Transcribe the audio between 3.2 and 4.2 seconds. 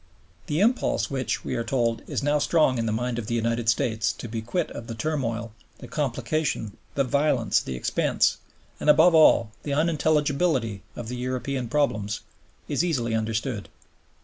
the United States